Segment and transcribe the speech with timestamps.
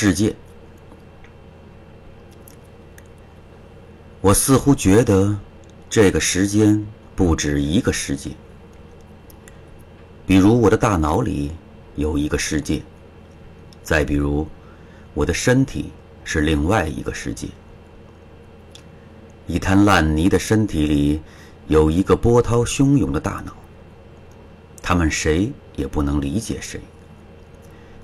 [0.00, 0.32] 世界。
[4.20, 5.36] 我似乎觉得，
[5.90, 6.86] 这个时间
[7.16, 8.30] 不止一个世界。
[10.24, 11.50] 比如我的大脑里
[11.96, 12.80] 有一个世界，
[13.82, 14.46] 再比如，
[15.14, 15.90] 我的身体
[16.22, 17.48] 是另外一个世界。
[19.48, 21.20] 一滩烂泥的身体里
[21.66, 23.52] 有一个波涛汹涌的大脑。
[24.80, 26.80] 他们谁也不能理解谁。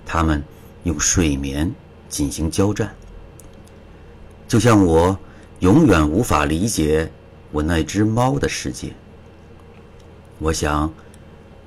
[0.05, 0.43] 他们
[0.83, 1.73] 用睡眠
[2.15, 2.95] 进行交战，
[4.47, 5.19] 就像我。
[5.61, 7.11] 永远无法理解
[7.51, 8.93] 我那只猫的世界。
[10.39, 10.93] 我想，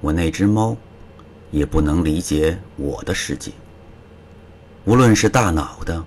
[0.02, 0.78] 我那只猫
[1.50, 3.52] 也不能理解我的世界。
[4.86, 6.04] 无论是大脑的，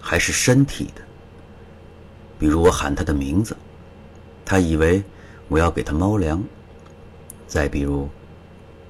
[0.00, 1.02] 还是身体的。
[2.38, 3.56] 比如我喊它的名字，
[4.44, 5.02] 它以为
[5.48, 6.38] 我要给它猫粮；
[7.48, 8.08] 再比如，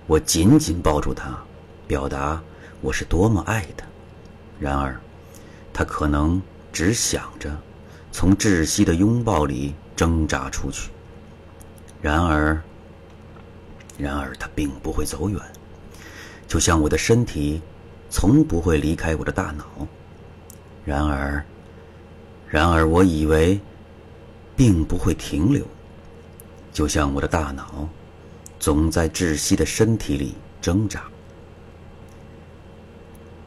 [0.06, 1.42] 我紧紧抱住它，
[1.86, 2.42] 表达
[2.82, 3.86] 我是多么爱它。
[4.62, 4.96] 然而，
[5.72, 6.40] 他可能
[6.72, 7.50] 只想着。
[8.12, 10.90] 从窒息的拥抱里挣扎出去。
[12.00, 12.62] 然而，
[13.98, 15.40] 然而他并不会走远，
[16.46, 17.60] 就像我的身体
[18.08, 19.64] 从不会离开我的大脑。
[20.84, 21.44] 然而，
[22.48, 23.60] 然而我以为
[24.54, 25.66] 并不会停留，
[26.72, 27.88] 就像我的大脑
[28.60, 31.02] 总在窒息的身体里挣扎。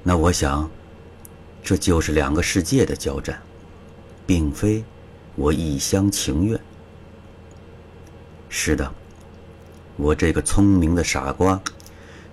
[0.03, 0.69] 那我想，
[1.65, 3.37] 这就是两个世界的交战。
[4.27, 4.83] 并非
[5.35, 6.59] 我一厢情愿。
[8.49, 8.91] 是的，
[9.97, 11.61] 我这个聪明的傻瓜，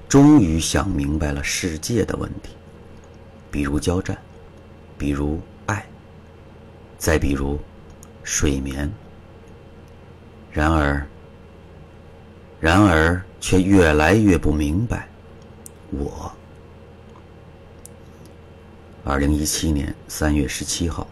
[0.09, 2.51] 终于想明白了世界的问题，
[3.51, 4.17] 比如交战，
[4.97, 5.85] 比如爱，
[6.97, 7.61] 再比如
[8.23, 8.91] 睡眠。
[10.51, 11.07] 然而，
[12.59, 15.07] 然而却越来越不明白
[15.91, 16.33] 我。
[19.05, 21.08] 二零一七年三月十七号。